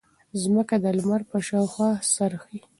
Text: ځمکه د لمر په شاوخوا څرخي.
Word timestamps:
ځمکه 0.41 0.75
د 0.83 0.85
لمر 0.97 1.21
په 1.31 1.37
شاوخوا 1.47 1.89
څرخي. 2.13 2.59